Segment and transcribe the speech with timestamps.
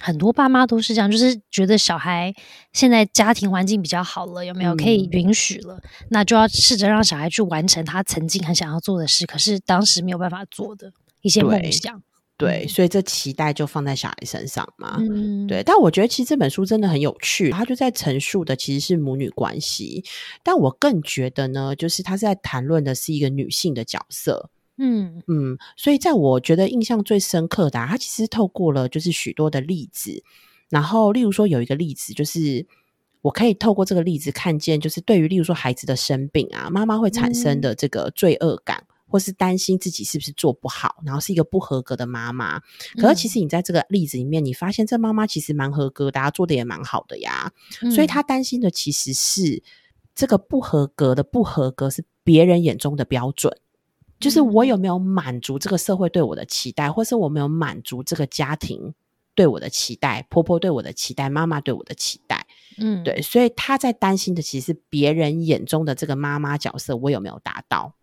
[0.00, 2.34] 很多爸妈都是这样，就是觉得小孩
[2.72, 12.02] 现在家庭环境比较好了，有没有可以允许了，那就要试着让小孩去完成他曾经很想要做的事，可是当时没有办法做的一些梦想。
[12.36, 14.96] 对，所以这期待就放在小孩身上嘛。
[14.98, 15.62] 嗯，对。
[15.62, 20.02] 但我觉得其实这本书真的很有趣，他就在陈述的其实是母女关系，
[20.42, 24.48] 但我更觉得呢，就是他是在谈论的是一个女性的角色。
[24.76, 30.22] 嗯嗯，所以在我觉得印象最深刻的，他其实透过了就是许多的例子，
[30.68, 32.66] 然后例如说有一个例子，就是
[33.22, 38.84] 我可以透过这个例子看见，就是对于例如说孩子的生病啊，妈妈会产生的这个罪恶感。
[39.12, 42.60] 或是担心自己是不是做不好，然后是一个不合格的妈妈。
[42.96, 47.50] 可是其实你在这个例子里面，你发现这妈妈其实蛮合格，大家做的也蛮好的呀。
[47.92, 49.64] 所以她担心的其实是
[50.14, 53.52] 这个不合格的不合格是别人眼中的标准，
[54.20, 58.94] 就是我有没有满足这个社会对我的期待，或是我没有满足这个家庭
[59.34, 62.46] 对我的期待，婆婆对我的期待，妈妈对我的期待。
[62.78, 63.22] 嗯，对。
[63.22, 67.94] 所以她在担心的其实是别人眼中的这个妈妈角色，我有没有达到？